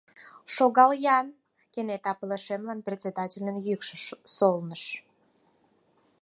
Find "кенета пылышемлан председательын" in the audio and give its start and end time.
1.73-3.55